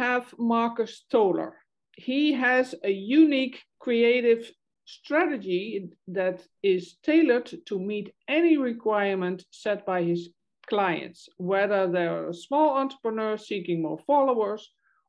[0.00, 1.52] have Marcus Toller.
[1.92, 4.50] He has a unique creative
[4.86, 10.30] strategy that is tailored to meet any requirement set by his
[10.70, 14.62] clients, whether they're a small entrepreneur seeking more followers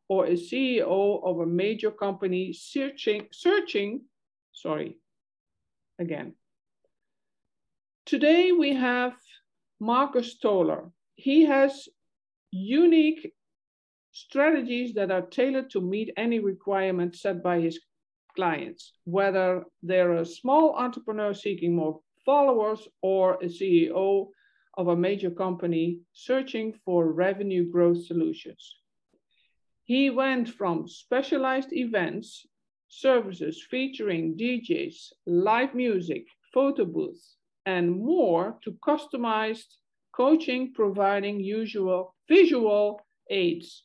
[0.09, 4.01] or a CEO of a major company searching, searching,
[4.51, 4.97] sorry,
[6.00, 6.33] again.
[8.05, 9.14] Today we have
[9.79, 10.92] Marcus Toller.
[11.15, 11.87] He has
[12.51, 13.33] unique
[14.11, 17.79] strategies that are tailored to meet any requirement set by his
[18.36, 24.28] clients, whether they're a small entrepreneur seeking more followers or a CEO
[24.78, 28.78] of a major company searching for revenue growth solutions.
[29.83, 32.45] He went from specialized events,
[32.88, 37.35] services featuring DJs, live music, photo booths,
[37.66, 39.75] and more to customized
[40.13, 43.83] coaching providing usual visual aids.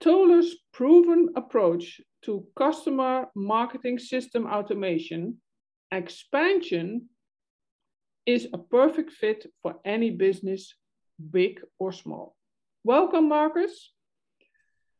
[0.00, 5.38] Toller's proven approach to customer marketing system automation,
[5.92, 7.08] expansion
[8.26, 10.74] is a perfect fit for any business,
[11.30, 12.36] big or small.
[12.84, 13.92] Welcome, Marcus.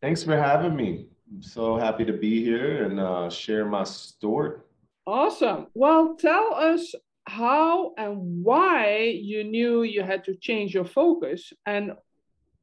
[0.01, 1.09] Thanks for having me.
[1.33, 4.61] I'm so happy to be here and uh, share my story.
[5.07, 5.67] Awesome.
[5.75, 6.95] Well, tell us
[7.27, 11.93] how and why you knew you had to change your focus and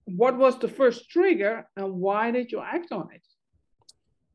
[0.06, 3.22] what was the first trigger and why did you act on it?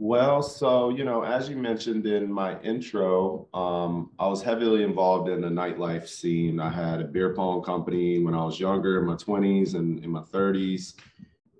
[0.01, 5.29] Well, so, you know, as you mentioned in my intro, um, I was heavily involved
[5.29, 6.61] in the nightlife scene.
[6.61, 10.11] I had a beer pong company when I was younger, in my 20s and in
[10.11, 10.95] my 30s.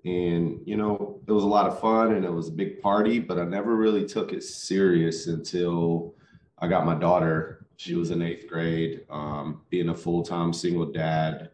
[0.05, 3.19] And, you know, it was a lot of fun and it was a big party,
[3.19, 6.15] but I never really took it serious until
[6.59, 7.67] I got my daughter.
[7.75, 11.48] She was in eighth grade, um, being a full time single dad,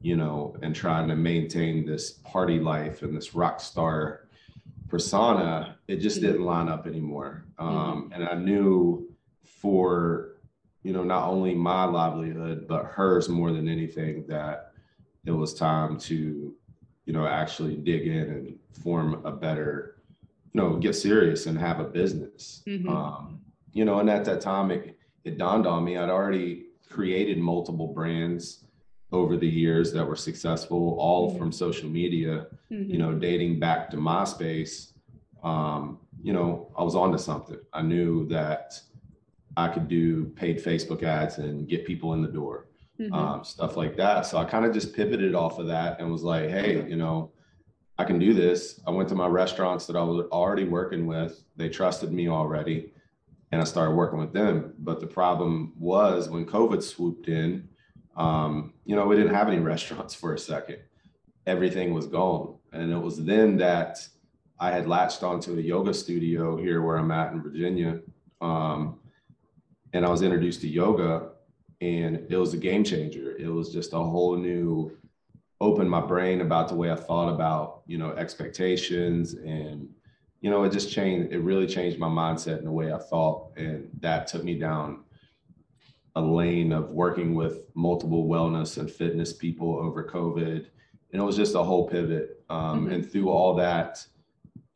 [0.00, 4.28] you know, and trying to maintain this party life and this rock star
[4.88, 6.26] persona, it just mm-hmm.
[6.26, 7.44] didn't line up anymore.
[7.58, 8.12] Um, mm-hmm.
[8.12, 9.08] And I knew
[9.44, 10.36] for,
[10.82, 14.72] you know, not only my livelihood, but hers more than anything, that
[15.26, 16.54] it was time to,
[17.04, 19.96] you know, actually dig in and form a better,
[20.54, 22.62] you know, get serious and have a business.
[22.66, 22.88] Mm-hmm.
[22.88, 23.40] Um,
[23.72, 27.88] you know, and at that time, it, it dawned on me, I'd already created multiple
[27.88, 28.64] brands
[29.12, 31.38] over the years that were successful, all mm-hmm.
[31.38, 32.90] from social media, mm-hmm.
[32.90, 34.92] you know, dating back to MySpace.
[35.42, 37.58] Um, you know, I was onto something.
[37.72, 38.80] I knew that
[39.56, 42.68] I could do paid Facebook ads and get people in the door,
[43.00, 43.12] mm-hmm.
[43.12, 44.26] um, stuff like that.
[44.26, 47.32] So I kind of just pivoted off of that and was like, hey, you know,
[47.98, 48.80] I can do this.
[48.86, 51.42] I went to my restaurants that I was already working with.
[51.56, 52.92] They trusted me already.
[53.52, 54.74] And I started working with them.
[54.78, 57.68] But the problem was when COVID swooped in,
[58.16, 60.78] um, you know, we didn't have any restaurants for a second.
[61.46, 62.56] Everything was gone.
[62.72, 64.06] And it was then that
[64.58, 68.00] I had latched onto a yoga studio here where I'm at in Virginia.
[68.40, 69.00] Um,
[69.92, 71.30] and I was introduced to yoga
[71.80, 73.36] and it was a game changer.
[73.36, 74.96] It was just a whole new
[75.60, 79.88] open my brain about the way I thought about, you know, expectations and
[80.40, 83.50] you know, it just changed, it really changed my mindset and the way I thought.
[83.56, 85.04] And that took me down
[86.16, 90.66] a lane of working with multiple wellness and fitness people over COVID.
[91.12, 92.44] And it was just a whole pivot.
[92.48, 92.92] Um, mm-hmm.
[92.92, 94.04] And through all that,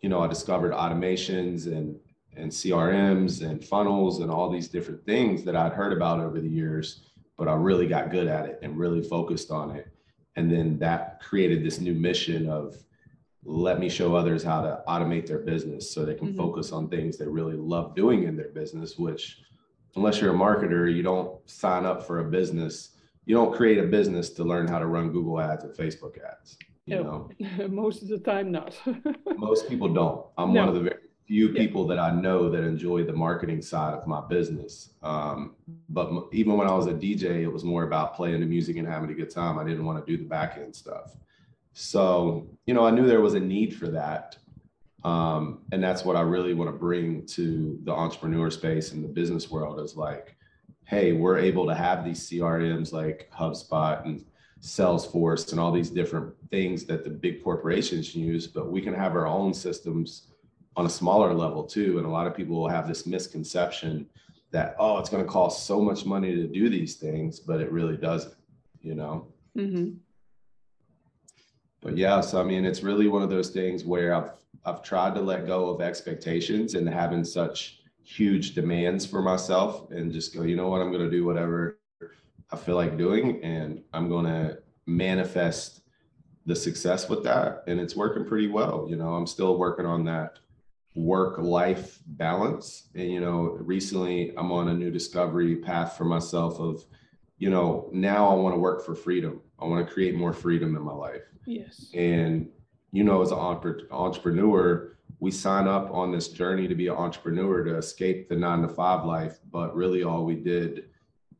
[0.00, 1.98] you know, I discovered automations and
[2.36, 6.48] and CRMs and funnels and all these different things that I'd heard about over the
[6.48, 7.02] years,
[7.36, 9.88] but I really got good at it and really focused on it.
[10.36, 12.76] And then that created this new mission of
[13.44, 16.38] let me show others how to automate their business so they can mm-hmm.
[16.38, 19.42] focus on things they really love doing in their business, which
[19.96, 22.90] unless you're a marketer, you don't sign up for a business.
[23.26, 26.58] You don't create a business to learn how to run Google ads and Facebook ads.
[26.86, 27.30] You know,
[27.68, 28.78] most of the time not.
[29.36, 30.26] most people don't.
[30.36, 30.60] I'm no.
[30.60, 31.94] one of the very few people yeah.
[31.94, 34.90] that I know that enjoy the marketing side of my business.
[35.02, 35.54] Um,
[35.88, 38.76] but m- even when I was a DJ, it was more about playing the music
[38.76, 39.58] and having a good time.
[39.58, 41.16] I didn't want to do the back end stuff.
[41.72, 44.36] So, you know, I knew there was a need for that.
[45.04, 49.08] Um, and that's what I really want to bring to the entrepreneur space and the
[49.08, 50.36] business world is like,
[50.86, 54.24] hey, we're able to have these CRMs like HubSpot and
[54.62, 59.14] Salesforce and all these different things that the big corporations use, but we can have
[59.14, 60.28] our own systems
[60.76, 61.98] on a smaller level too.
[61.98, 64.06] And a lot of people will have this misconception
[64.52, 67.70] that, oh, it's going to cost so much money to do these things, but it
[67.70, 68.34] really doesn't,
[68.80, 69.26] you know?
[69.56, 69.96] Mm-hmm.
[71.82, 74.30] But yeah, so I mean, it's really one of those things where I've
[74.64, 80.12] I've tried to let go of expectations and having such huge demands for myself and
[80.12, 81.78] just go, you know what, I'm going to do whatever
[82.50, 85.80] I feel like doing and I'm going to manifest
[86.46, 87.64] the success with that.
[87.66, 89.14] And it's working pretty well you know?
[89.14, 90.38] I'm still working on that
[90.94, 92.88] work life balance.
[92.94, 96.84] And you know recently i'm on a new discovery path for myself of
[97.38, 99.40] you know now i want to work for freedom.
[99.58, 101.22] I want to create more freedom in my life.
[101.46, 101.90] Yes.
[101.94, 102.48] And
[102.94, 103.38] you know as an
[103.90, 108.62] entrepreneur we sign up on this journey to be an entrepreneur to escape the nine
[108.62, 110.88] to five life but really all we did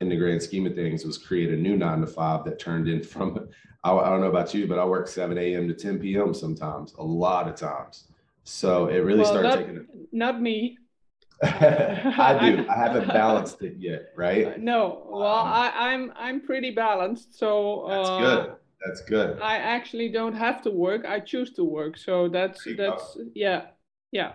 [0.00, 2.88] in the grand scheme of things was create a new nine to five that turned
[2.88, 3.48] in from
[3.84, 5.68] I, I don't know about you, but I work 7 a.m.
[5.68, 6.32] to 10 p.m.
[6.32, 8.04] sometimes, a lot of times.
[8.42, 9.86] So it really well, started not, taking it.
[10.12, 10.78] Not me.
[11.42, 12.66] I do.
[12.68, 14.58] I haven't balanced it yet, right?
[14.58, 15.06] No.
[15.10, 17.38] Well, um, I, I'm I'm pretty balanced.
[17.38, 18.56] So that's uh, good.
[18.84, 19.40] That's good.
[19.40, 21.04] I actually don't have to work.
[21.06, 21.96] I choose to work.
[21.96, 23.24] So that's that's go.
[23.34, 23.66] yeah.
[24.12, 24.32] Yeah.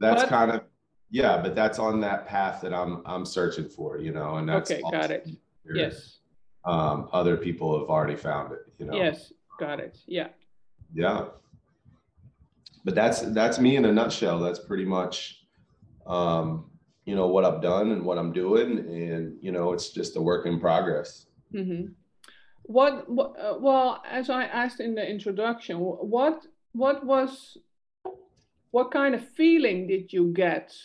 [0.00, 0.62] That's but, kind of
[1.10, 4.70] yeah, but that's on that path that I'm I'm searching for, you know, and that's
[4.70, 4.82] okay.
[4.90, 5.28] Got it.
[5.72, 6.18] Yes.
[6.64, 8.94] Um, other people have already found it, you know.
[8.94, 9.98] Yes, got it.
[10.06, 10.28] Yeah.
[10.94, 11.26] Yeah.
[12.84, 14.38] But that's that's me in a nutshell.
[14.40, 15.44] That's pretty much,
[16.06, 16.70] um,
[17.04, 20.20] you know, what I've done and what I'm doing, and you know, it's just a
[20.20, 21.26] work in progress.
[21.54, 21.92] Mm-hmm.
[22.68, 27.58] What, uh, well, as I asked in the introduction, what what was
[28.70, 30.76] what kind of feeling did you get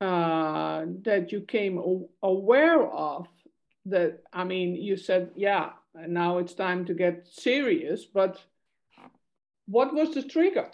[0.00, 1.78] uh, that you came
[2.22, 3.26] aware of
[3.86, 5.70] that i mean you said yeah
[6.08, 8.40] now it's time to get serious but
[9.66, 10.70] what was the trigger?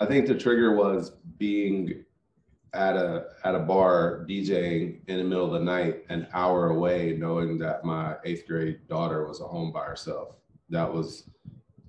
[0.00, 2.04] I think the trigger was being
[2.74, 7.16] at a at a bar djing in the middle of the night an hour away
[7.18, 10.36] knowing that my eighth grade daughter was at home by herself
[10.68, 11.30] that was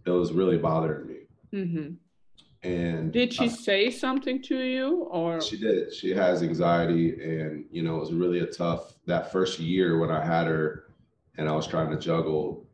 [0.05, 1.17] it was really bothering me
[1.53, 1.93] mm-hmm.
[2.61, 5.93] And did she uh, say something to you or she did.
[5.93, 10.11] She has anxiety and you know, it was really a tough that first year when
[10.11, 10.89] I had her
[11.37, 12.67] and I was trying to juggle,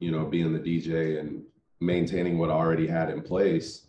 [0.00, 1.44] you know, being the DJ and
[1.80, 3.86] maintaining what I already had in place.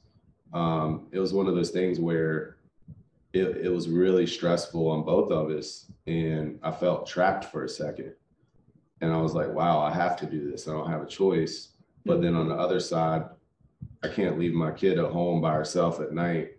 [0.53, 2.57] Um, it was one of those things where
[3.33, 7.69] it, it was really stressful on both of us and I felt trapped for a
[7.69, 8.13] second.
[9.01, 10.67] And I was like, wow, I have to do this.
[10.67, 11.69] I don't have a choice.
[12.05, 13.25] But then on the other side,
[14.03, 16.51] I can't leave my kid at home by herself at night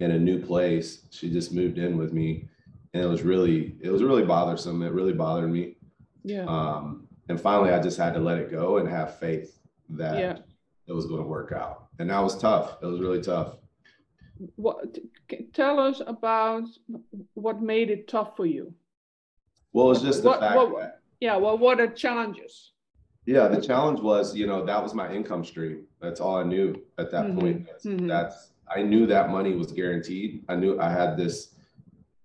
[0.00, 1.02] in a new place.
[1.10, 2.48] She just moved in with me,
[2.94, 4.82] and it was really it was really bothersome.
[4.82, 5.76] It really bothered me.
[6.24, 6.46] Yeah.
[6.46, 9.58] Um, and finally, I just had to let it go and have faith
[9.90, 10.38] that yeah.
[10.86, 11.88] it was going to work out.
[11.98, 12.78] And that was tough.
[12.82, 13.57] It was really tough.
[14.56, 14.98] What
[15.52, 16.64] tell us about
[17.34, 18.72] what made it tough for you?
[19.72, 21.36] Well, it's just the what, fact what, that yeah.
[21.36, 22.72] Well, what are challenges?
[23.26, 25.84] Yeah, the challenge was, you know, that was my income stream.
[26.00, 27.38] That's all I knew at that mm-hmm.
[27.38, 27.66] point.
[27.66, 28.06] That's, mm-hmm.
[28.06, 30.44] that's I knew that money was guaranteed.
[30.48, 31.54] I knew I had this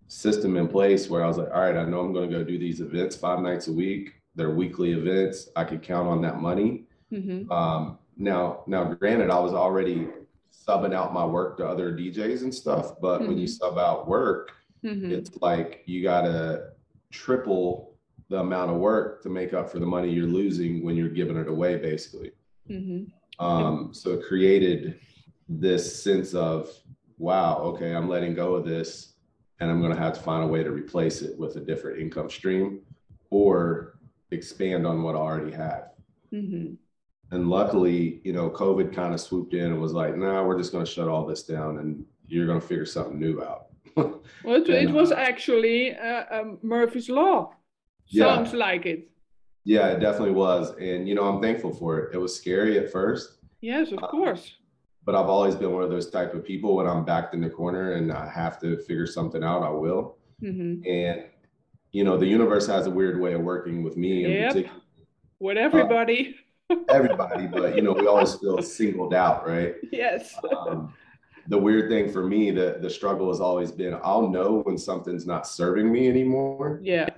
[0.08, 2.44] system in place where I was like, all right, I know I'm going to go
[2.44, 4.14] do these events five nights a week.
[4.36, 5.50] They're weekly events.
[5.56, 6.86] I could count on that money.
[7.12, 7.52] Mm-hmm.
[7.52, 10.08] Um, now, now, granted, I was already
[10.54, 13.66] subbing out my work to other DJs and stuff, but when you mm-hmm.
[13.66, 14.52] sub out work,
[14.84, 15.12] mm-hmm.
[15.12, 16.70] it's like you got to
[17.12, 17.96] triple
[18.30, 21.38] the amount of work to make up for the money you're losing when you're giving
[21.38, 22.32] it away, basically.
[22.70, 23.44] Mm-hmm.
[23.44, 25.00] Um, so it created
[25.50, 26.70] this sense of,
[27.18, 29.14] wow, okay, I'm letting go of this
[29.60, 32.00] and I'm going to have to find a way to replace it with a different
[32.00, 32.82] income stream
[33.30, 34.00] or
[34.32, 35.90] expand on what I already have.
[37.34, 40.72] And luckily, you know, COVID kind of swooped in and was like, nah, we're just
[40.72, 43.68] going to shut all this down and you're going to figure something new out.
[43.96, 47.54] well, it, and, it was uh, actually uh, um, Murphy's Law
[48.08, 48.36] yeah.
[48.36, 49.10] Sounds like it.
[49.66, 50.76] Yeah, it definitely was.
[50.78, 52.14] And, you know, I'm thankful for it.
[52.14, 53.38] It was scary at first.
[53.62, 54.56] Yes, of um, course.
[55.06, 57.50] But I've always been one of those type of people when I'm backed in the
[57.50, 60.18] corner and I have to figure something out, I will.
[60.42, 60.88] Mm-hmm.
[60.88, 61.26] And,
[61.92, 64.50] you know, the universe has a weird way of working with me in yep.
[64.50, 64.82] particular.
[65.40, 66.36] With everybody.
[66.38, 66.43] Uh,
[66.90, 69.76] everybody, but, you know, we always feel singled out, right?
[69.92, 70.36] Yes.
[70.58, 70.94] Um,
[71.48, 75.26] the weird thing for me, the, the struggle has always been I'll know when something's
[75.26, 76.80] not serving me anymore.
[76.82, 77.10] Yeah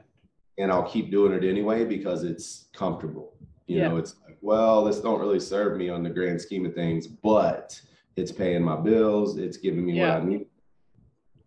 [0.57, 3.33] and I'll keep doing it anyway because it's comfortable.
[3.67, 3.87] You yeah.
[3.89, 7.07] know, it's like, well, this don't really serve me on the grand scheme of things,
[7.07, 7.79] but
[8.15, 9.37] it's paying my bills.
[9.37, 10.15] It's giving me yeah.
[10.15, 10.45] what I need.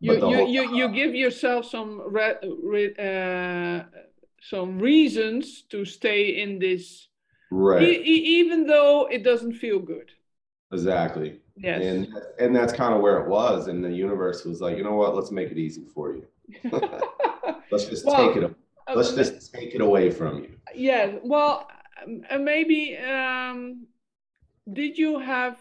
[0.01, 3.85] You you, you, you give yourself some re, re, uh,
[4.41, 7.08] some reasons to stay in this,
[7.51, 7.83] right?
[7.83, 10.11] E even though it doesn't feel good.
[10.73, 11.41] Exactly.
[11.57, 11.83] Yes.
[11.83, 14.95] And and that's kind of where it was, and the universe was like, you know
[14.95, 15.15] what?
[15.15, 16.27] Let's make it easy for you.
[17.71, 18.57] Let's just well, take it
[18.95, 20.51] let's just take it away from you.
[20.75, 21.17] Yeah.
[21.23, 21.69] Well,
[22.31, 23.87] um, maybe um,
[24.73, 25.59] did you have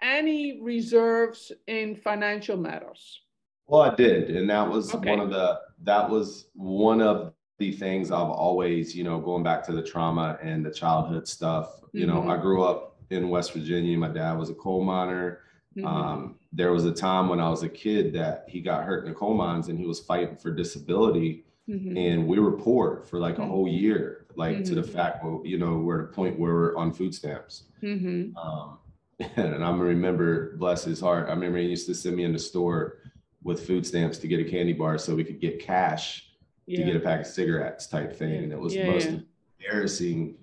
[0.00, 3.20] any reserves in financial matters?
[3.66, 5.10] Well, I did, and that was okay.
[5.10, 9.72] one of the that was one of things I've always, you know, going back to
[9.72, 11.80] the trauma and the childhood stuff.
[11.92, 12.42] You know, I Mhm.
[12.42, 13.96] grew up in West Virginia.
[13.96, 15.40] My dad was a coal miner.
[15.76, 15.84] Mhm.
[15.86, 19.10] Um, there was a time when I was a kid that he got hurt in
[19.10, 21.44] the coal mines and he was fighting for disability.
[21.68, 21.96] Mhm.
[21.96, 23.48] And we were poor for like a Mhm.
[23.48, 24.88] whole year, like to the Mhm.
[24.88, 27.64] fact where, you know, we're at a point where we're on food stamps.
[27.82, 28.78] Um,
[29.36, 32.38] and I remember, bless his heart, I remember he used to send me in the
[32.38, 32.98] store
[33.44, 36.33] with food stamps to get a candy bar so we could get cash
[36.68, 38.44] to get a pack of cigarettes type thing.
[38.44, 39.18] And it was Yeah, the most yeah.
[39.60, 40.36] embarrassing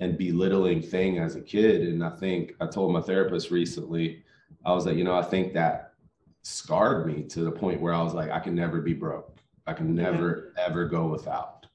[0.00, 1.82] and belittling thing as a kid.
[1.88, 4.22] And I think I told my therapist recently,
[4.64, 5.92] I was like, you know, I think that
[6.42, 9.38] scarred me to the point where I was like, I can never be broke.
[9.66, 11.66] I can never ever go without.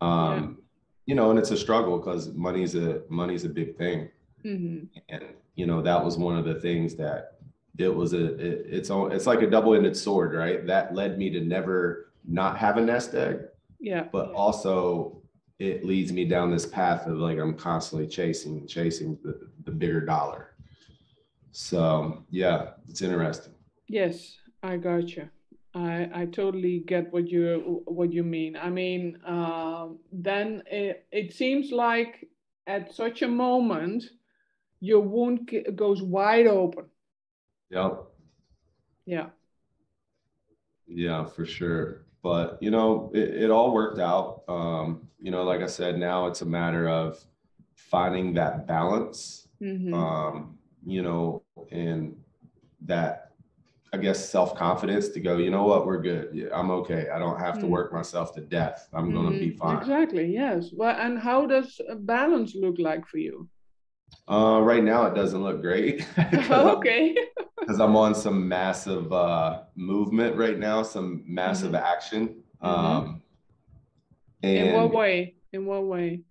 [0.00, 0.58] Um,
[1.06, 4.08] you know, and it's a struggle because money's a money's a big thing.
[4.44, 4.88] Mhm.
[5.08, 5.24] And
[5.56, 7.38] you know, that was one of the things that
[7.76, 10.66] it was a it, it's all it's like a double-ended sword, right?
[10.66, 13.38] That led me to never not have a nest egg
[13.80, 14.04] Yeah.
[14.12, 15.22] but also
[15.58, 20.00] it leads me down this path of like I'm constantly chasing, chasing the, the bigger
[20.04, 20.54] dollar.
[21.52, 23.54] So yeah, it's interesting.
[23.88, 25.28] Yes, I got you.
[25.74, 28.56] I I totally get what you what you mean.
[28.56, 32.28] I mean, um, then it, it seems like
[32.66, 34.04] at such a moment,
[34.80, 36.86] your wound goes wide open.
[37.70, 38.04] Yep.
[39.06, 39.30] Yeah.
[40.86, 42.06] Yeah, for sure.
[42.22, 44.42] But you know, it, it all worked out.
[44.48, 47.18] Um, you know, like I said, now it's a matter of
[47.74, 49.48] finding that balance.
[49.60, 52.16] hmm Um, you know, and
[52.82, 53.32] that
[53.92, 56.50] I guess self-confidence to go, you know what, we're good.
[56.52, 57.08] I'm okay.
[57.08, 57.70] I don't have to Mm.
[57.70, 58.88] work myself to death.
[58.92, 59.58] I'm gonna be Mhm.
[59.58, 59.78] fine.
[59.78, 60.26] Exactly.
[60.32, 60.70] Yes.
[60.72, 63.48] Well, and how does balance look like for you?
[64.28, 66.06] Uh, right now it doesn't look great
[67.60, 67.80] because.
[67.80, 72.42] I'm on some massive uh, movement right now, some massive action.
[72.60, 73.22] Um,
[74.42, 75.34] In what way?
[75.52, 76.22] In what way?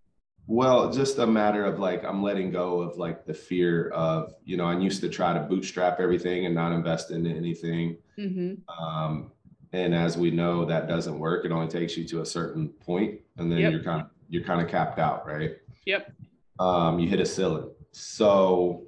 [0.49, 4.55] well, just a matter of like I'm letting go of like the fear of you
[4.57, 7.97] know I used to try to bootstrap everything and not invest in anything.
[8.15, 9.31] hmm Um,
[9.73, 11.43] and as we know, that doesn't work.
[11.45, 13.71] It only takes you to a certain point, and then Yep.
[13.73, 15.57] you're kind of you're kind of capped out, right?
[15.85, 16.11] Yep.
[16.59, 17.69] um, you hit a ceiling.
[17.91, 18.86] So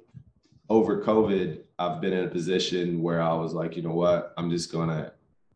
[0.70, 4.50] over COVID, I've been in a position where I was like, you know what, I'm
[4.50, 5.12] just gonna,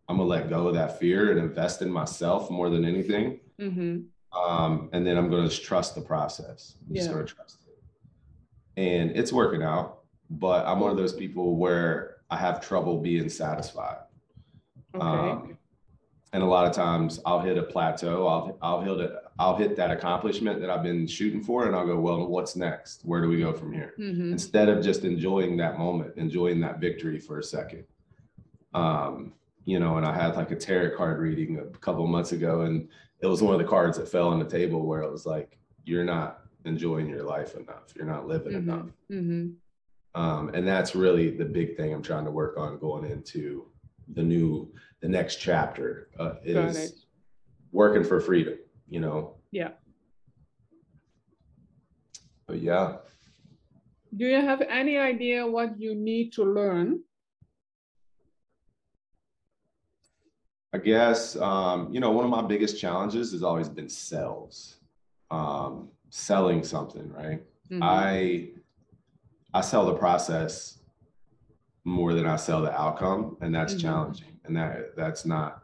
[0.09, 3.40] I'm gonna let go of that fear and invest in myself more than anything.
[3.59, 4.00] hmm
[4.37, 6.75] Um, and then I'm gonna just trust the process.
[6.88, 7.14] I'm just Yeah.
[7.14, 7.78] gonna trust it.
[8.76, 13.28] And it's working out, but I'm one of those people where I have trouble being
[13.28, 13.99] satisfied.
[14.97, 15.06] Okay.
[15.06, 15.56] Um,
[16.33, 18.26] and a lot of times I'll hit a plateau.
[18.26, 19.12] I'll I'll hit it.
[19.38, 23.02] I'll hit that accomplishment that I've been shooting for, and I'll go, well, what's next?
[23.04, 23.94] Where do we go from here?
[23.96, 27.84] hmm Instead of just enjoying that moment, enjoying that victory for a second.
[28.74, 29.32] Um,
[29.64, 32.88] you know, and I had like a tarot card reading a couple months ago, and
[33.20, 35.58] it was one of the cards that fell on the table where it was like,
[35.84, 37.94] you're not enjoying your life enough.
[37.96, 38.86] You're not living hmm enough.
[39.08, 39.48] hmm
[40.14, 43.66] Um, and that's really the big thing I'm trying to work on going into
[44.14, 47.06] the new, the next chapter uh, is
[47.72, 48.54] working for freedom,
[48.88, 49.36] you know?
[49.50, 49.72] Yeah.
[52.46, 52.96] But yeah,
[54.16, 57.00] Do you have any idea what you need to learn?
[60.72, 64.76] I guess, um, you know, one of my biggest challenges has always been sales,
[65.30, 67.42] um, selling something, right?
[67.70, 67.82] Mhm.
[67.82, 68.50] I,
[69.52, 70.78] I sell the process
[71.84, 73.80] more than I sell the outcome, and that's Mhm.
[73.80, 74.38] challenging.
[74.44, 75.63] And that that's not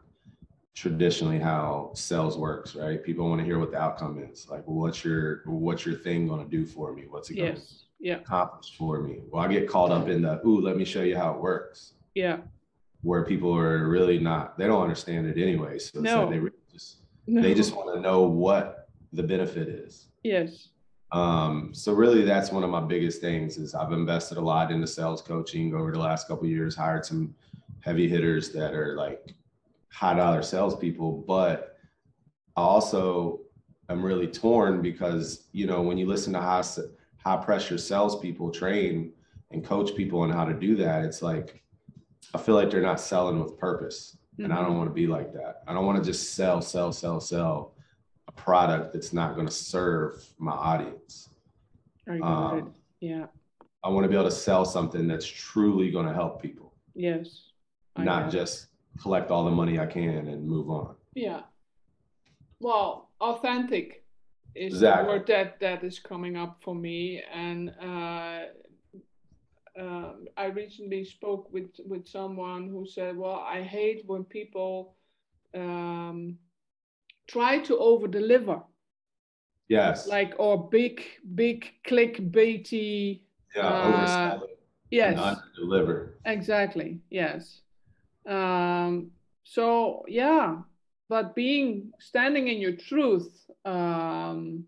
[0.75, 3.03] traditionally how sales works, right?
[3.03, 4.47] People want to hear what the outcome is.
[4.49, 7.03] Like, what's your what's your thing going to do for me?
[7.09, 7.61] What's it going to.
[8.03, 8.15] Yeah.
[8.15, 9.19] accomplish for me?
[9.29, 11.93] Well, I get caught up in the ooh, let me show you how it works,
[12.15, 12.37] Yeah.
[13.03, 14.57] where people are really not.
[14.57, 15.77] They don't understand it anyway.
[15.77, 16.21] So No.
[16.21, 16.97] like they really just
[17.27, 17.41] No.
[17.43, 20.07] they just want to know what the benefit is.
[20.23, 20.69] Yes.
[21.11, 24.87] Um, so really that's one of my biggest things is I've invested a lot into
[24.87, 27.35] sales coaching over the last couple of years, hired some
[27.81, 29.35] heavy hitters that are like
[29.91, 31.77] high dollar salespeople, but
[32.55, 33.41] I also
[33.89, 36.63] am really torn because, you know, when you listen to high,
[37.17, 39.13] high pressure salespeople train
[39.51, 41.61] and coach people on how to do that, it's like,
[42.33, 44.17] I feel like they're not selling with purpose.
[44.37, 44.77] And I don't Mhm.
[44.77, 45.61] want to be like that.
[45.67, 47.75] I don't want to just sell, sell, sell, sell
[48.27, 51.29] a product that's not going to serve my audience.
[52.07, 52.61] I got it.
[52.63, 53.27] Um, Yeah.
[53.83, 57.49] I want to be able to sell something that's truly going to help people, Yes.
[57.95, 58.67] I not just
[58.99, 60.95] collect all the money I can and move on.
[61.15, 61.41] Yeah.
[62.59, 64.03] Well, authentic
[64.55, 65.03] is Exactly.
[65.05, 68.41] the word that that is coming up for me, and uh,
[69.79, 74.95] um, I recently spoke with with someone who said, "Well, I hate when people
[75.55, 76.37] um,
[77.27, 78.61] try to over deliver
[79.69, 80.05] Yes.
[80.07, 81.01] like or big
[81.33, 83.21] big clickbaity
[83.55, 83.61] yeah.
[83.67, 84.59] uh, oversell it
[84.91, 86.17] yes and deliver.
[86.25, 87.61] exactly yes
[88.27, 89.11] um
[89.43, 90.57] so yeah
[91.09, 94.63] but being standing in your truth um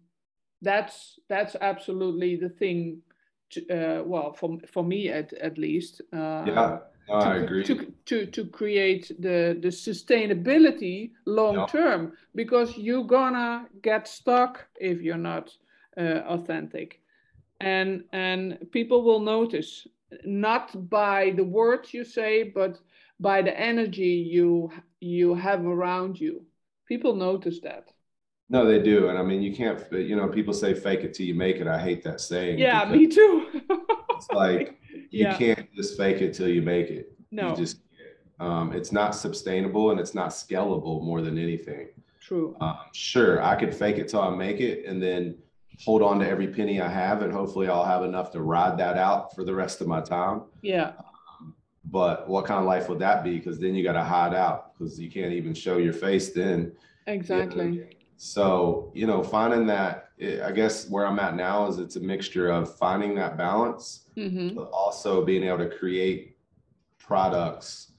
[0.62, 3.02] that's that's absolutely the thing
[3.50, 6.80] to, uh, well for for me at at least uh Yeah.
[7.10, 7.64] No, to, I agree.
[7.66, 15.02] to, to, to create the, the sustainability long term because you're gonna get stuck if
[15.02, 15.52] you're not
[15.98, 17.02] uh, authentic
[17.60, 19.86] and and people will notice
[20.26, 22.80] not by the words you say but
[23.20, 26.46] by the energy you you have around you
[26.88, 27.90] people notice that
[28.50, 29.10] No, they do.
[29.10, 31.68] And I mean, you can't, you know, people say fake it till you make it.
[31.68, 32.60] I hate that saying.
[32.60, 33.48] yeah me too
[34.16, 34.80] It's like,
[35.12, 35.38] you Yeah.
[35.38, 37.12] can't just fake it till you make it.
[37.32, 37.78] no You just,
[38.40, 41.88] um, it's not sustainable and it's not scalable more than anything.
[42.22, 45.36] true Um, sure, I could fake it till I make it and then
[45.86, 48.98] hold on to every penny I have and hopefully I'll have enough to ride that
[48.98, 50.44] out for the rest of my time.
[50.62, 50.94] yeah
[51.94, 53.38] But what kind of life would that be?
[53.38, 56.72] Because then you got to hide out because you can't even show your face then.
[57.06, 61.96] exactly So, you know, finding that, eh, I guess where I'm at now is it's
[61.96, 66.36] a mixture of finding that balance, hmm but also being able to create
[66.98, 67.92] products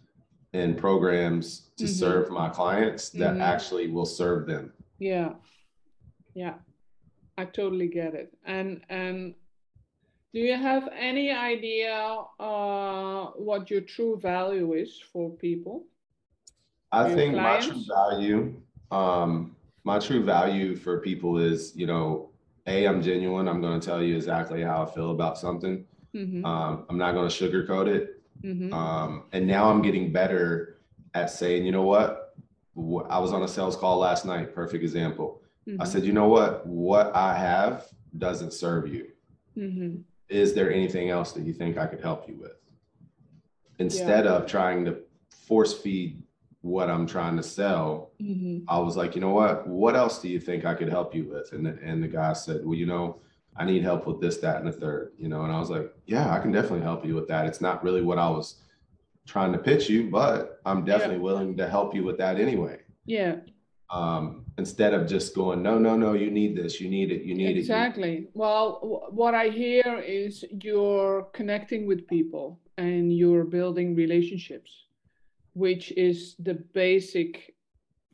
[0.53, 1.89] and programs to Mhm.
[2.03, 3.41] serve my clients that Mhm.
[3.53, 4.73] actually will serve them.
[4.99, 5.35] Yeah.
[6.35, 6.57] Yeah.
[7.39, 8.37] I totally get it.
[8.45, 9.35] And and
[10.35, 11.95] do you have any idea
[12.41, 15.87] uh, what your true value is for people?
[16.91, 18.55] I Your think my true value,
[18.91, 22.31] um, my true value for people is, you know,
[22.67, 23.47] A, I'm genuine.
[23.47, 25.85] I'm going to tell you exactly how I feel about something.
[26.12, 26.45] Mm-hmm.
[26.45, 28.21] Um, I'm not going to sugarcoat it.
[28.43, 28.75] Mm-hmm.
[28.75, 30.79] Um, and now I'm getting better
[31.14, 32.35] at saying, you know what?
[33.09, 35.43] I was on a sales call last night, perfect example.
[35.78, 36.67] I said, you know what?
[36.67, 37.87] What I have
[38.19, 39.06] doesn't serve you.
[40.28, 42.56] Is there anything else that you think I could help you with?
[43.78, 44.99] Instead of trying to
[45.47, 46.23] force feed
[46.63, 48.65] what I'm trying to sell, Mm-hmm.
[48.69, 49.67] I was like, you know what?
[49.67, 51.52] What else do you think I could help you with?
[51.52, 53.21] And the, and the guy said, well, you know,
[53.54, 55.93] I need help with this, that, and the third, you know, and I was like,
[56.06, 57.45] yeah, I can definitely help you with that.
[57.45, 58.63] It's not really what I was
[59.26, 62.78] trying to pitch you, but I'm definitely willing to help you with that anyway.
[63.04, 63.37] Yeah,
[63.91, 67.34] Um, instead of just going, no, no, no, you need this, you need it, you
[67.34, 67.60] need it.
[67.60, 68.28] exactly.
[68.34, 74.86] Well, wh- what I hear is you're connecting with people and you're building relationships,
[75.54, 77.54] which is the basic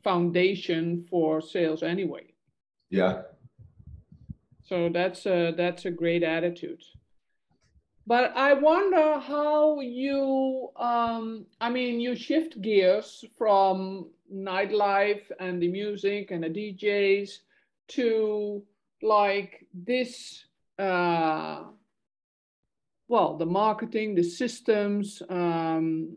[0.03, 2.33] foundation for sales anyway.
[2.89, 3.21] Yeah.
[4.63, 6.81] So that's a that's a great attitude.
[8.07, 15.67] But I wonder how you um I mean you shift gears from nightlife and the
[15.67, 17.39] music and the DJs
[17.89, 18.63] to
[19.01, 20.45] like this
[20.79, 21.63] uh
[23.07, 26.15] well the marketing the systems um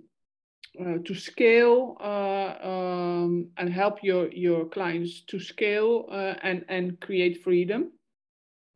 [0.80, 7.00] uh, to scale uh, um, and help your your clients to scale uh, and and
[7.00, 7.92] create freedom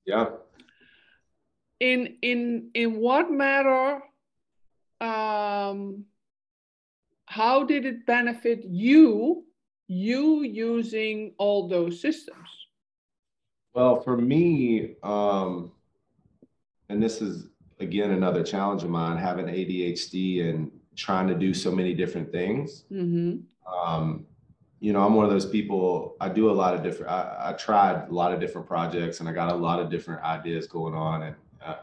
[0.07, 0.31] Yeah.
[1.81, 4.01] in in in what matter
[5.01, 6.05] um
[7.38, 9.44] how did it benefit you
[9.87, 12.48] you using all those systems
[13.74, 15.70] Well, for me, um,
[16.88, 17.48] and this is
[17.79, 22.85] again another challenge of mine, having ADHD and trying to do so many different things.
[22.90, 23.33] mm-hmm.
[23.72, 24.27] Um,
[24.81, 26.16] you know, I'm one of those people.
[26.20, 27.11] I do a lot of different.
[27.12, 30.20] I, I tried a lot of different projects, and I got a lot of different
[30.22, 31.77] ideas going on, and uh,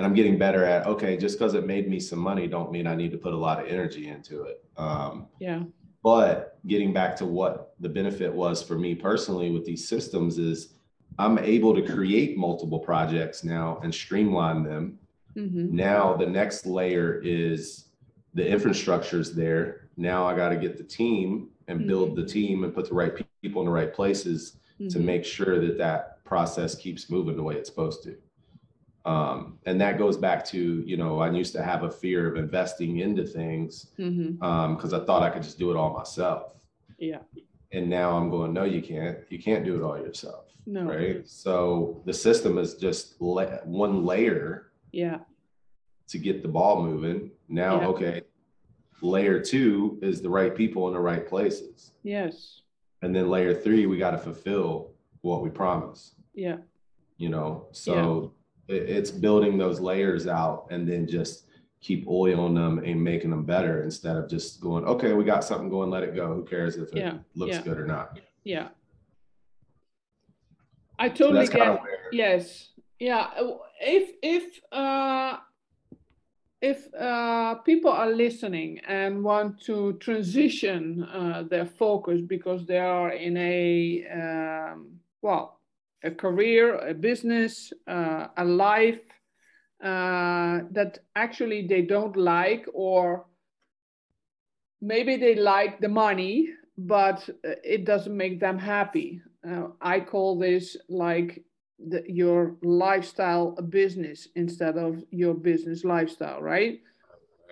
[0.00, 0.86] and I'm getting better at.
[0.86, 3.36] Okay, just because it made me some money, don't mean I need to put a
[3.36, 4.64] lot of energy into it.
[4.78, 5.62] Um, yeah
[6.02, 10.74] but getting back to what the benefit was for me personally with these systems is
[11.18, 14.98] I'm able to create multiple projects now and streamline them.
[15.36, 15.76] mm-hmm.
[15.76, 17.86] Now the next layer is
[18.32, 19.90] the infrastructure is there.
[19.96, 23.12] Now I got to get the team and build the team and put the right
[23.42, 25.04] people in the right places to Mm-hmm.
[25.04, 28.16] make sure that that process keeps moving the way it's supposed to.
[29.06, 32.36] Um, and that goes back to, you know, I used to have a fear of
[32.36, 34.74] investing into things Mm-hmm.
[34.74, 36.52] because I thought I could just do it all myself.
[36.98, 37.20] yeah
[37.72, 39.18] And now I'm going, no, you can't.
[39.30, 40.44] You can't do it all yourself.
[40.66, 41.26] no Right.
[41.26, 45.18] So the system is just la- one layer yeah
[46.08, 47.30] to get the ball moving.
[47.48, 47.86] Now, Yeah.
[47.92, 48.16] okay,
[49.00, 51.92] layer two is the right people in the right places.
[52.02, 52.34] yes
[53.02, 54.70] And then layer three, we got to fulfill
[55.22, 56.00] what we promise,
[56.34, 56.58] yeah
[57.24, 57.50] you know?
[57.72, 57.92] So
[58.24, 58.30] it,
[58.70, 61.46] it's building those layers out and then just
[61.80, 65.68] keep oiling them and making them better instead of just going, okay, we got something
[65.70, 66.34] going, let it go.
[66.34, 67.62] Who cares if it Yeah, looks yeah.
[67.62, 68.18] good or not?
[68.44, 68.68] yeah
[70.98, 72.12] I totally kinda get.
[72.12, 73.30] Yes, yeah.
[73.38, 75.38] uh, If if uh,
[76.60, 83.10] if uh, people are listening and want to transition uh, their focus because they are
[83.12, 85.59] in a um, well,
[86.02, 89.00] a career, a business, uh, a life
[89.82, 93.26] uh, that actually they don't like, or
[94.80, 99.20] maybe they like the money, but uh, it doesn't make them happy.
[99.46, 101.42] Uh, I call this like
[101.78, 106.80] the, your lifestyle a business instead of your business lifestyle, right?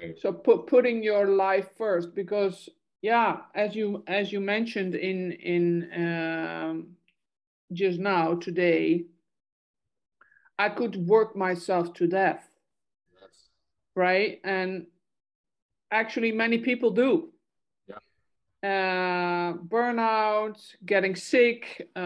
[0.01, 0.19] Right.
[0.19, 2.69] So put putting your life first because
[3.03, 6.97] yeah, as you as you mentioned in in um,
[7.73, 9.05] just now today,
[10.59, 12.49] I could work myself to death,
[13.95, 14.41] right?
[14.45, 14.87] And
[15.91, 17.31] actually, many people do.
[18.61, 21.89] Uh, burnout, getting sick.
[21.95, 22.01] Uh,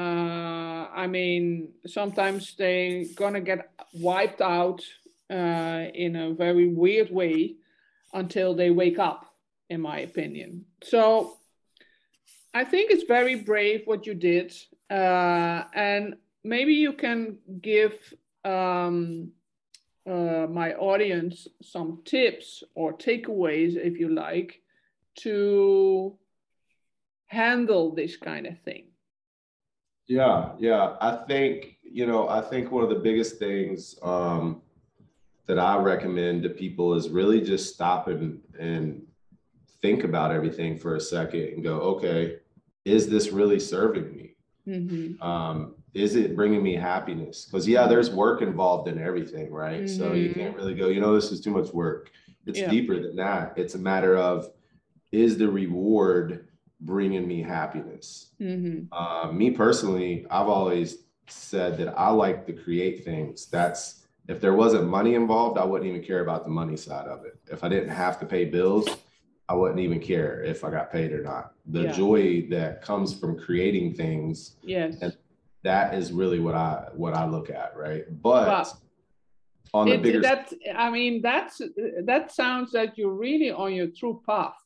[0.94, 4.82] I mean, sometimes they're gonna get wiped out
[5.30, 7.54] uh, in a very weird way
[8.12, 9.34] until they wake up,
[9.70, 10.66] in my opinion.
[10.82, 11.38] So
[12.52, 14.54] I think it's very brave what you did,
[14.92, 17.94] uh, and maybe you can give
[18.44, 19.32] um,
[20.06, 24.60] uh, my audience some tips or takeaways, if you like,
[25.20, 26.14] to
[27.26, 28.84] handle this kind of thing.
[30.08, 30.96] Yeah, yeah.
[31.00, 34.60] I think, you know, I think one of the biggest things um,
[35.46, 39.02] that I recommend to people is really just stop and, and
[39.80, 42.36] think about everything for a second and go, okay,
[42.84, 44.21] is this really serving me?
[44.66, 45.20] Mhm.
[45.22, 47.44] Um, is it bringing me happiness?
[47.44, 49.88] Because, yeah, there's work involved in everything, right?
[49.88, 50.36] So you Mhm.
[50.36, 52.10] can't really go, you know, this is too much work.
[52.46, 52.70] It's Yeah.
[52.70, 53.54] deeper than that.
[53.56, 54.50] It's a matter of,
[55.10, 56.48] is the reward
[56.80, 58.30] bringing me happiness?
[58.40, 58.88] Mhm.
[58.92, 63.46] Uh, me personally, I've always said that I like to create things.
[63.46, 67.24] That's if there wasn't money involved, I wouldn't even care about the money side of
[67.24, 67.38] it.
[67.50, 68.88] If I didn't have to pay bills,
[69.48, 71.52] I wouldn't even care if I got paid or not.
[71.66, 71.92] The Yeah.
[71.92, 74.98] joy that comes from creating things, Yes.
[75.02, 75.16] And
[75.64, 78.04] that is really what I what I look at, right?
[78.22, 78.72] But
[79.74, 81.60] on the It- bigger that I mean that's
[82.04, 84.56] that sounds that you're really on your true path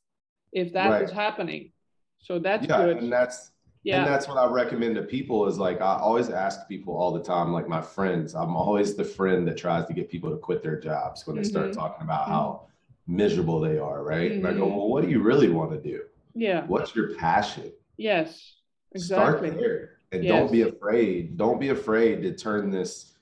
[0.52, 1.16] if that is Right.
[1.24, 1.72] happening.
[2.18, 2.96] So that's yeah, good.
[2.98, 3.98] and that's yeah.
[3.98, 7.22] And that's what I recommend to people is like I always ask people all the
[7.22, 10.60] time, like my friends, I'm always the friend that tries to get people to quit
[10.62, 11.74] their jobs when they start Mhm.
[11.74, 12.66] talking about how
[13.06, 14.32] miserable they are, right?
[14.32, 14.76] And I go, Mhm.
[14.76, 16.02] well, what do you really want to do?
[16.34, 16.66] yeah.
[16.66, 17.72] What's your passion?
[17.96, 18.56] Yes.
[18.92, 19.48] Exactly.
[19.48, 19.90] Start there.
[20.12, 21.36] And don't be afraid.
[21.36, 23.12] Don't be afraid to turn this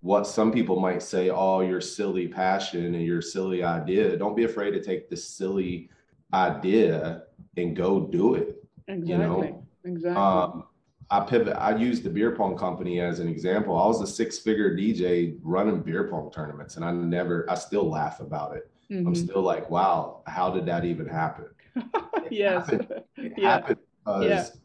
[0.00, 4.16] what some people might say, oh, your silly passion and your silly idea.
[4.16, 5.90] Don't be afraid to take this silly
[6.32, 7.24] idea
[7.56, 8.62] and go do it.
[8.86, 9.12] Exactly.
[9.12, 9.66] You know?
[9.84, 10.22] Exactly.
[10.22, 10.64] Um,
[11.10, 11.54] I pivot.
[11.56, 13.76] I use the beer pong company as an example.
[13.76, 17.46] I was a six-figure DJ running beer pong tournaments, and I never.
[17.50, 18.70] I still laugh about it.
[18.90, 19.16] I'm Mhm.
[19.16, 21.46] still like, wow, how did that even happen?
[22.24, 22.68] It yes.
[22.70, 23.02] happened.
[23.16, 23.50] It Yeah.
[23.50, 24.24] happened because
[24.54, 24.60] Yeah.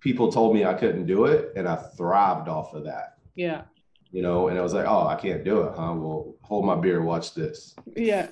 [0.00, 3.18] people told me I couldn't do it, and I thrived off of that.
[3.34, 3.62] Yeah.
[4.10, 5.94] You know, and I was like, oh, I can't do it, huh?
[5.96, 7.74] Well, hold my beer, watch this.
[7.96, 8.28] Yeah.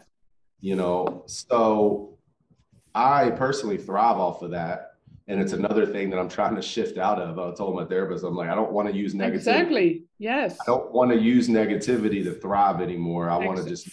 [0.60, 2.18] You know, so
[2.94, 4.92] I personally thrive off of that.
[5.28, 7.38] And it's another thing that I'm trying to shift out of.
[7.38, 9.34] I told my therapist, I'm like, I don't want to use negativity.
[9.34, 10.04] Exactly.
[10.18, 10.56] Yes.
[10.60, 13.28] I don't want to use negativity to thrive anymore.
[13.28, 13.88] I want to just,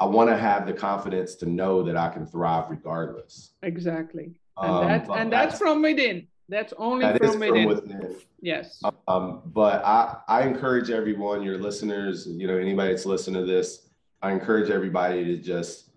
[0.00, 3.52] I want to have the confidence to know that I can thrive regardless.
[3.62, 4.32] Exactly.
[4.56, 6.26] And Um, that but and that's from within.
[6.48, 7.66] That's only that from from within.
[7.68, 8.16] within.
[8.40, 8.82] Yes.
[9.06, 13.88] Um, but I, I encourage everyone, your listeners, you know, anybody that's listening to this,
[14.22, 15.90] I encourage everybody to just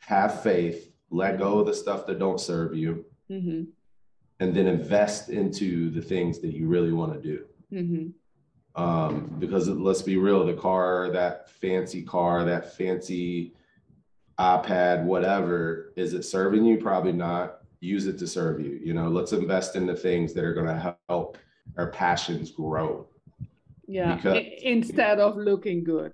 [0.00, 3.64] have faith, let go of the stuff that don't serve you, hmm
[4.40, 7.44] and then invest into the things that you really want to do.
[7.70, 8.06] hmm
[8.78, 13.52] Um, because let's be real, the car, that fancy car, that fancy
[14.38, 16.76] iPad, whatever, is it serving you?
[16.78, 17.62] Probably not.
[17.80, 18.78] Use it to serve you.
[18.82, 21.38] You know, let's invest in the things that are going to help
[21.76, 23.08] our passions grow.
[23.88, 24.14] Yeah.
[24.14, 26.12] Because- instead of looking good.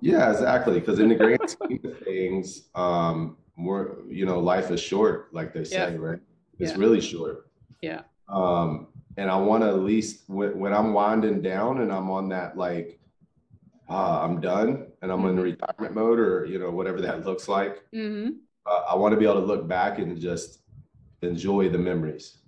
[0.00, 0.78] Yeah, exactly.
[0.78, 5.52] Because in the grand scheme of things, um, we're you know, life is short, like
[5.52, 5.96] they say, Yeah.
[5.98, 6.20] right?
[6.60, 6.78] It's Yeah.
[6.78, 7.50] really short.
[7.82, 8.02] Yeah.
[8.28, 12.28] Um, and I want to at least when, when I'm winding down and I'm on
[12.30, 12.98] that like,
[13.88, 15.42] uh, I'm done and I'm in Mhm.
[15.42, 17.82] retirement mode or you know whatever that looks like.
[17.92, 18.30] hmm
[18.66, 20.62] Uh, I want to be able to look back and just
[21.22, 22.38] enjoy the memories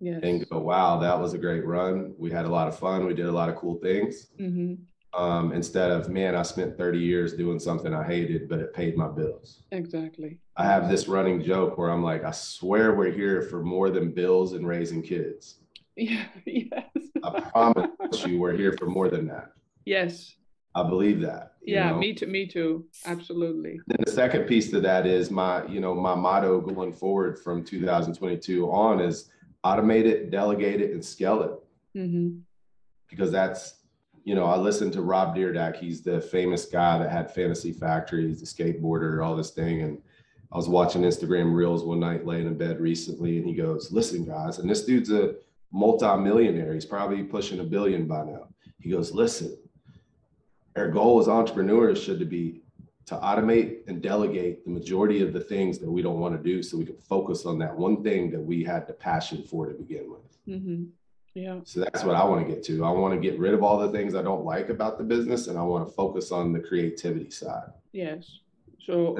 [0.00, 0.20] Yes.
[0.22, 2.14] and go, wow, that was a great run.
[2.18, 3.06] We had a lot of fun.
[3.06, 4.28] We did a lot of cool things.
[4.38, 4.74] hmm
[5.16, 8.96] um, instead of man, I spent 30 years doing something I hated, but it paid
[8.96, 9.62] my bills.
[9.70, 10.40] Exactly.
[10.56, 14.10] I have this running joke where I'm like, I swear we're here for more than
[14.10, 15.60] bills and raising kids.
[15.96, 16.88] Yeah, yes.
[17.22, 19.52] I promise you, we're here for more than that.
[19.84, 20.34] Yes.
[20.74, 21.52] I believe that.
[21.62, 21.98] Yeah, know?
[21.98, 22.26] me too.
[22.26, 22.86] Me too.
[23.06, 23.78] Absolutely.
[23.86, 27.64] Then the second piece to that is my, you know, my motto going forward from
[27.64, 29.30] 2022 on is
[29.64, 31.98] automate it, delegate it, and scale it.
[31.98, 32.38] Mm-hmm.
[33.08, 33.74] Because that's,
[34.24, 35.76] you know, I listened to Rob Dyrdek.
[35.76, 38.26] He's the famous guy that had Fantasy Factory.
[38.26, 39.82] He's a skateboarder, all this thing.
[39.82, 39.98] And
[40.52, 44.24] I was watching Instagram Reels one night laying in bed recently, and he goes, "Listen,
[44.24, 45.34] guys," and this dude's a
[45.74, 46.72] multi-millionaire.
[46.72, 48.48] He's probably pushing a billion by now.
[48.80, 49.58] He goes, "Listen,
[50.76, 52.62] our goal as entrepreneurs should be
[53.06, 56.62] to automate and delegate the majority of the things that we don't want to do
[56.62, 59.74] so we can focus on that one thing that we had the passion for to
[59.74, 60.46] begin with.
[60.48, 60.84] Mm-hmm.
[61.34, 61.58] Yeah.
[61.64, 62.84] So that's what I want to get to.
[62.84, 65.48] I want to get rid of all the things I don't like about the business
[65.48, 67.70] and I want to focus on the creativity side.
[67.92, 68.38] Yes.
[68.80, 69.14] So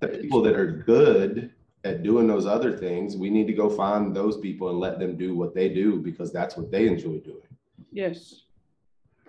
[0.00, 1.52] the people that are good
[1.86, 5.16] at doing those other things, we need to go find those people and let them
[5.16, 7.48] do what they do because that's what they enjoy doing.
[7.92, 8.46] Yes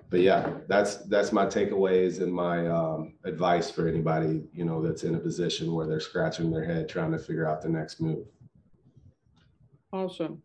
[0.09, 5.03] but yeah, that's that's my takeaways and my um, advice for anybody you know that's
[5.03, 8.25] in a position where they're scratching their head trying to figure out the next move.
[9.91, 10.41] Awesome.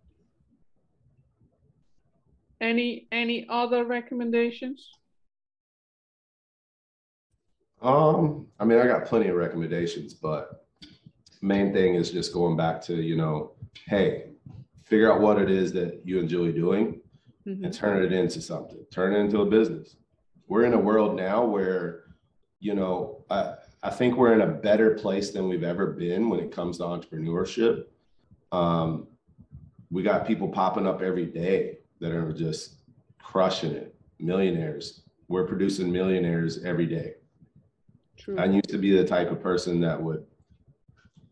[2.60, 4.88] Any any other recommendations?
[7.80, 10.66] Um, I mean, I got plenty of recommendations, but
[11.42, 13.52] main thing is just going back to you know,
[13.86, 14.30] hey,
[14.84, 17.00] figure out what it is that you enjoy doing
[17.46, 17.64] mm-hmm.
[17.64, 19.96] and turn it into something, turn it into a business.
[20.48, 22.04] We're in a world now where,
[22.60, 26.40] you know, I, I think we're in a better place than we've ever been when
[26.40, 27.86] it comes to entrepreneurship.
[28.52, 29.08] Um,
[29.90, 32.76] we got people popping up every day that are just
[33.20, 35.02] crushing it, millionaires.
[35.28, 37.14] We're producing millionaires every day.
[38.18, 38.38] True.
[38.38, 40.24] I used to be the type of person that would,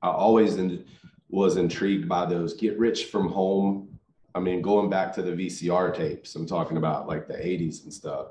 [0.03, 0.85] I always in,
[1.29, 3.91] was intrigued by those get rich from home
[4.35, 7.93] I mean, going back to the VCR tapes, I'm talking about like the 80s and
[7.93, 8.29] stuff.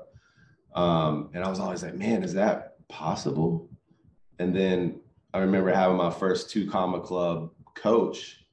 [0.74, 3.68] Um, and I was always like, man, is that possible?
[4.38, 5.00] And then
[5.34, 8.44] I remember having my first two comma club coach,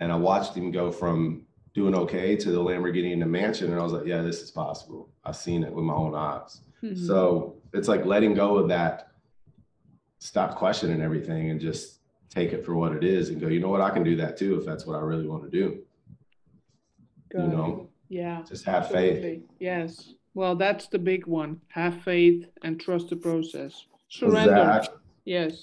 [0.00, 3.70] and I watched him go from doing okay to the Lamborghini in the mansion.
[3.70, 5.10] And I was like, yeah, this is possible.
[5.24, 6.60] I've seen it with my own eyes.
[6.82, 7.06] Mm-hmm.
[7.06, 9.12] So it's like letting go of that,
[10.18, 12.00] stop questioning everything and just
[12.34, 14.36] take it for what it is and go, you know what, I can do that
[14.36, 15.82] too if that's what I really want to do.
[17.34, 19.22] You know, yeah, just have absolutely.
[19.22, 19.42] faith.
[19.58, 20.12] Yes.
[20.34, 21.60] Well, that's the big one.
[21.68, 23.86] Have faith and trust the process.
[24.08, 24.52] Surrender.
[24.52, 24.98] Exactly.
[25.24, 25.62] Yes.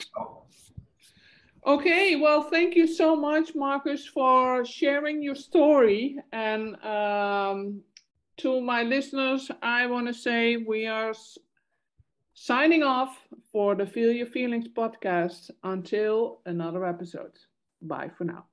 [1.67, 6.17] Okay, well, thank you so much, Marcus, for sharing your story.
[6.31, 7.81] And um,
[8.37, 11.13] to my listeners, I want to say we are
[12.41, 17.37] Signing off for the Feel Your Feelings podcast until another episode.
[17.81, 18.45] Bye for now.